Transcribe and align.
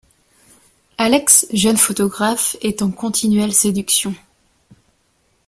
Alex, 0.97 1.45
jeune 1.53 1.77
photographe, 1.77 2.55
est 2.61 2.81
en 2.81 2.89
continuelle 2.89 3.53
séduction. 3.53 4.15